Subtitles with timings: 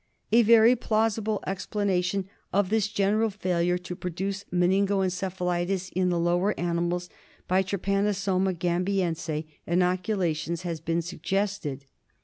[0.31, 6.59] A very plausible explanation of this general failure to produce meningo encephalitis in the lower
[6.59, 7.07] animals
[7.47, 11.85] by Trypanosoma gambiense inoculations has been suggested.